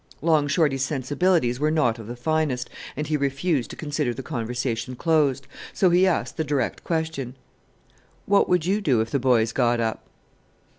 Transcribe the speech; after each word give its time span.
Long 0.23 0.47
Shorty's 0.47 0.81
sensibilities 0.83 1.59
were 1.59 1.69
not 1.69 1.99
of 1.99 2.07
the 2.07 2.15
finest, 2.15 2.71
and 2.97 3.05
he 3.05 3.15
refused 3.17 3.69
to 3.69 3.75
consider 3.75 4.15
the 4.15 4.23
conversation 4.23 4.95
closed; 4.95 5.45
so 5.73 5.91
he 5.91 6.07
asked 6.07 6.37
the 6.37 6.43
direct 6.43 6.83
question, 6.83 7.35
"What 8.25 8.49
would 8.49 8.65
you 8.65 8.81
do 8.81 8.99
if 9.01 9.11
the 9.11 9.19
boys 9.19 9.51
got 9.51 9.79
up?" 9.79 10.03